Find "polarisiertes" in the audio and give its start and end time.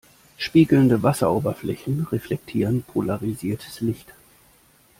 2.81-3.81